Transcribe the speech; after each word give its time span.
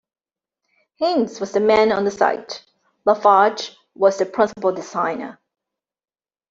Heins 0.99 1.39
was 1.39 1.51
the 1.51 1.59
man 1.59 1.91
on 1.91 2.05
the 2.05 2.09
site; 2.09 2.65
LaFarge 3.05 3.77
was 3.93 4.17
the 4.17 4.25
principal 4.25 4.71
designer. 4.73 5.39